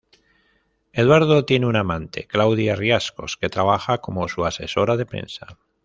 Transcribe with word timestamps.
Eduardo 0.93 1.45
tiene 1.45 1.67
una 1.67 1.81
amante, 1.81 2.25
Claudia 2.25 2.75
Riascos, 2.75 3.37
que 3.37 3.49
trabaja 3.49 3.99
como 3.99 4.27
su 4.29 4.43
asesora 4.47 4.97
de 4.97 5.05
prensa. 5.05 5.59